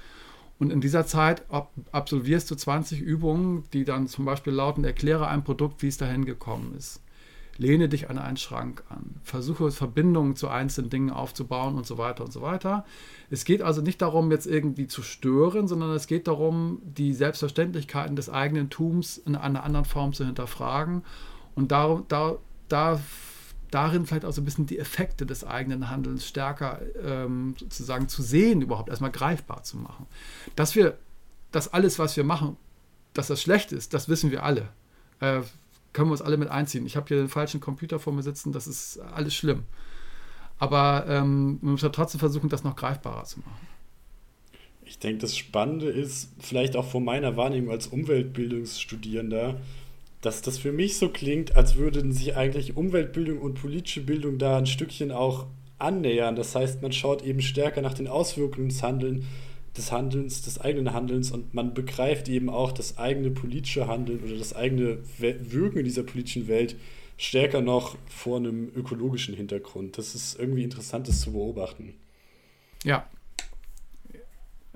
[0.57, 1.43] Und in dieser Zeit
[1.91, 6.25] absolvierst du 20 Übungen, die dann zum Beispiel lauten, erkläre ein Produkt, wie es dahin
[6.25, 7.01] gekommen ist
[7.59, 12.23] lehne dich an einen Schrank an, versuche Verbindungen zu einzelnen Dingen aufzubauen und so weiter
[12.23, 12.85] und so weiter.
[13.29, 18.15] Es geht also nicht darum, jetzt irgendwie zu stören, sondern es geht darum, die Selbstverständlichkeiten
[18.15, 21.03] des eigenen Tums in einer anderen Form zu hinterfragen
[21.53, 22.37] und da, da,
[22.69, 23.01] da,
[23.71, 28.23] darin vielleicht auch so ein bisschen die Effekte des eigenen Handelns stärker ähm, sozusagen zu
[28.23, 30.07] sehen, überhaupt erstmal greifbar zu machen.
[30.55, 30.97] Dass wir,
[31.51, 32.55] dass alles, was wir machen,
[33.13, 34.69] dass das schlecht ist, das wissen wir alle.
[35.19, 35.41] Äh,
[35.93, 36.85] können wir uns alle mit einziehen.
[36.85, 39.63] Ich habe hier den falschen Computer vor mir sitzen, das ist alles schlimm.
[40.57, 43.67] Aber ähm, man muss ja trotzdem versuchen, das noch greifbarer zu machen.
[44.85, 49.61] Ich denke, das Spannende ist, vielleicht auch von meiner Wahrnehmung als Umweltbildungsstudierender,
[50.21, 54.57] dass das für mich so klingt, als würden sich eigentlich Umweltbildung und politische Bildung da
[54.57, 55.45] ein Stückchen auch
[55.77, 56.35] annähern.
[56.35, 59.23] Das heißt, man schaut eben stärker nach den Auswirkungen des Handelns
[59.79, 64.37] des Handelns, des eigenen Handelns und man begreift eben auch das eigene politische Handeln oder
[64.37, 66.75] das eigene Wirken in dieser politischen Welt
[67.17, 69.97] stärker noch vor einem ökologischen Hintergrund.
[69.97, 71.95] Das ist irgendwie interessant, das zu beobachten.
[72.83, 73.07] Ja.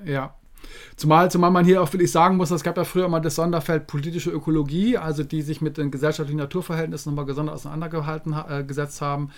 [0.04, 0.36] Ja.
[0.96, 3.88] Zumal, zumal man hier auch wirklich sagen muss, es gab ja früher mal das Sonderfeld
[3.88, 9.32] politische Ökologie, also die sich mit den gesellschaftlichen Naturverhältnissen nochmal gesondert auseinandergehalten äh, haben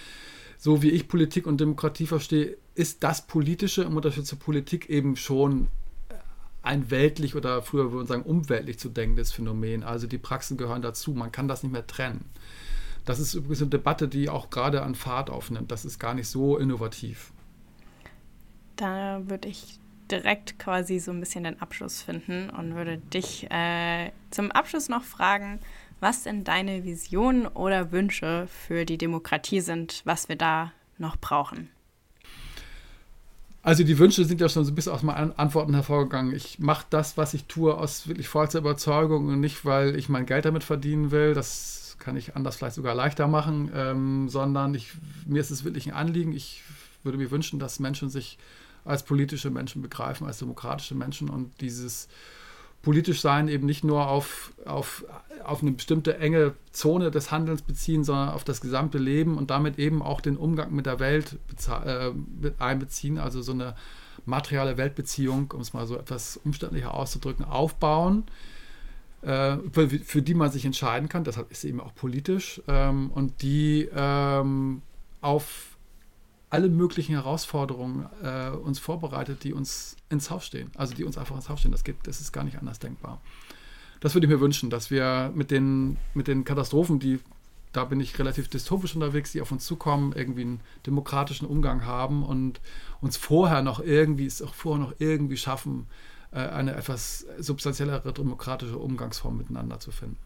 [0.66, 5.16] so wie ich Politik und Demokratie verstehe, ist das Politische im Unterschied zur Politik eben
[5.16, 5.68] schon
[6.64, 9.84] ein weltlich oder früher würde man sagen umweltlich zu denkendes Phänomen.
[9.84, 11.12] Also die Praxen gehören dazu.
[11.12, 12.26] Man kann das nicht mehr trennen.
[13.06, 15.72] Das ist übrigens eine Debatte, die auch gerade an Fahrt aufnimmt.
[15.72, 17.32] Das ist gar nicht so innovativ.
[18.76, 24.10] Da würde ich direkt quasi so ein bisschen den Abschluss finden und würde dich äh,
[24.32, 25.60] zum Abschluss noch fragen,
[26.00, 31.70] was denn deine Visionen oder Wünsche für die Demokratie sind, was wir da noch brauchen.
[33.66, 36.36] Also die Wünsche sind ja schon so ein bisschen aus meinen Antworten hervorgegangen.
[36.36, 40.28] Ich mache das, was ich tue, aus wirklich vollster Überzeugung und nicht, weil ich mein
[40.28, 41.34] Geld damit verdienen will.
[41.34, 44.92] Das kann ich anders vielleicht sogar leichter machen, ähm, sondern ich,
[45.26, 46.32] mir ist es wirklich ein Anliegen.
[46.32, 46.62] Ich
[47.04, 48.38] würde mir wünschen, dass Menschen sich
[48.84, 52.08] als politische Menschen begreifen, als demokratische Menschen und dieses
[52.86, 55.04] politisch sein eben nicht nur auf, auf,
[55.44, 59.80] auf eine bestimmte enge Zone des Handelns beziehen, sondern auf das gesamte Leben und damit
[59.80, 61.38] eben auch den Umgang mit der Welt
[61.84, 62.12] äh,
[62.60, 63.76] einbeziehen, also so eine
[64.26, 68.24] materielle Weltbeziehung, um es mal so etwas umständlicher auszudrücken, aufbauen,
[69.24, 73.42] äh, für, für, die man sich entscheiden kann, deshalb ist eben auch politisch ähm, und
[73.42, 74.84] die ähm,
[75.22, 75.75] auf
[76.56, 80.72] alle möglichen Herausforderungen äh, uns vorbereitet, die uns ins Haus stehen.
[80.76, 81.74] Also die uns einfach ins Haus stehen.
[81.74, 83.22] Das, geht, das ist gar nicht anders denkbar.
[84.00, 87.20] Das würde ich mir wünschen, dass wir mit den, mit den Katastrophen, die,
[87.74, 92.24] da bin ich relativ dystopisch unterwegs, die auf uns zukommen, irgendwie einen demokratischen Umgang haben
[92.24, 92.62] und
[93.02, 95.88] uns vorher noch irgendwie, es auch vorher noch irgendwie schaffen,
[96.32, 100.18] äh, eine etwas substanziellere demokratische Umgangsform miteinander zu finden.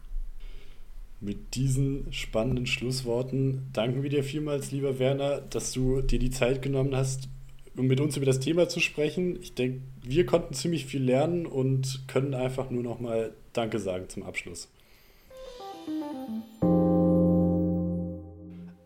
[1.22, 6.62] Mit diesen spannenden Schlussworten danken wir dir vielmals, lieber Werner, dass du dir die Zeit
[6.62, 7.28] genommen hast,
[7.76, 9.38] um mit uns über das Thema zu sprechen.
[9.42, 14.08] Ich denke, wir konnten ziemlich viel lernen und können einfach nur noch mal Danke sagen
[14.08, 14.68] zum Abschluss.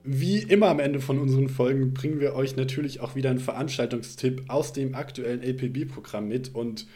[0.03, 4.47] Wie immer am Ende von unseren Folgen bringen wir euch natürlich auch wieder einen Veranstaltungstipp
[4.49, 6.88] aus dem aktuellen LPB-Programm mit und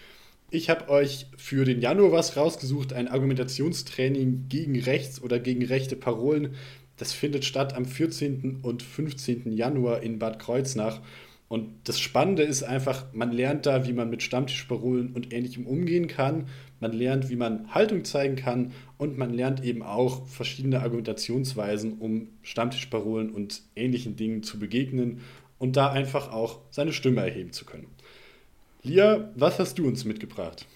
[0.50, 5.94] ich habe euch für den Januar was rausgesucht, ein Argumentationstraining gegen rechts oder gegen rechte
[5.94, 6.54] Parolen.
[6.96, 8.60] Das findet statt am 14.
[8.62, 9.52] und 15.
[9.52, 11.00] Januar in Bad Kreuznach.
[11.48, 16.06] Und das Spannende ist einfach, man lernt da, wie man mit Stammtischparolen und ähnlichem umgehen
[16.06, 16.46] kann.
[16.80, 22.28] Man lernt, wie man Haltung zeigen kann und man lernt eben auch verschiedene Argumentationsweisen, um
[22.42, 25.20] Stammtischparolen und ähnlichen Dingen zu begegnen
[25.58, 27.86] und da einfach auch seine Stimme erheben zu können.
[28.88, 30.66] Lia, was hast du uns mitgebracht?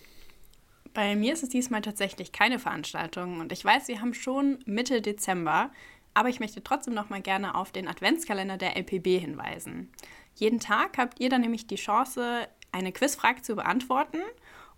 [0.93, 5.01] Bei mir ist es diesmal tatsächlich keine Veranstaltung und ich weiß, wir haben schon Mitte
[5.01, 5.71] Dezember,
[6.13, 9.91] aber ich möchte trotzdem noch mal gerne auf den Adventskalender der LPB hinweisen.
[10.35, 14.19] Jeden Tag habt ihr dann nämlich die Chance, eine Quizfrage zu beantworten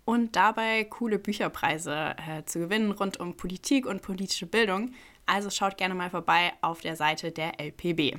[0.05, 4.91] und dabei coole Bücherpreise äh, zu gewinnen rund um Politik und politische Bildung.
[5.25, 8.17] Also schaut gerne mal vorbei auf der Seite der LPB.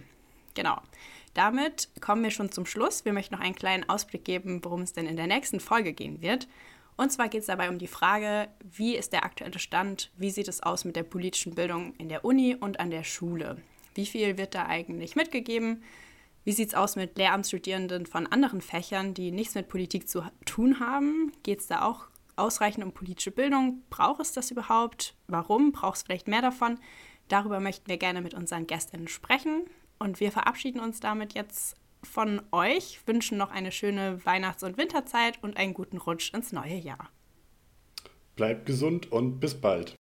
[0.55, 0.79] Genau.
[1.37, 3.05] Damit kommen wir schon zum Schluss.
[3.05, 6.23] Wir möchten noch einen kleinen Ausblick geben, worum es denn in der nächsten Folge gehen
[6.23, 6.49] wird.
[6.97, 10.49] Und zwar geht es dabei um die Frage, wie ist der aktuelle Stand, wie sieht
[10.49, 13.59] es aus mit der politischen Bildung in der Uni und an der Schule?
[13.95, 15.85] Wie viel wird da eigentlich mitgegeben?
[16.45, 20.81] Wie sieht es aus mit Lehramtsstudierenden von anderen Fächern, die nichts mit Politik zu tun
[20.81, 21.33] haben?
[21.43, 23.83] Geht es da auch ausreichend um politische Bildung?
[23.91, 25.15] Braucht es das überhaupt?
[25.27, 25.73] Warum?
[25.73, 26.79] Braucht es vielleicht mehr davon?
[27.29, 29.65] Darüber möchten wir gerne mit unseren Gästinnen sprechen.
[29.99, 35.43] Und wir verabschieden uns damit jetzt von euch, wünschen noch eine schöne Weihnachts- und Winterzeit
[35.43, 37.11] und einen guten Rutsch ins neue Jahr.
[38.37, 39.97] Bleibt gesund und bis bald.